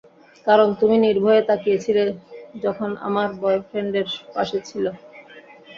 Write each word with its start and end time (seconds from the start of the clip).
কারণ 0.47 0.67
তুমি 0.79 0.95
নির্ভয়ে 1.05 1.41
তাকিয়ে 1.49 1.77
ছিলে 1.79 2.03
যখনআমার 2.63 3.29
বয়ফ্রেন্ডের 3.41 4.05
পাশে 4.35 4.57
ছিল। 4.67 4.85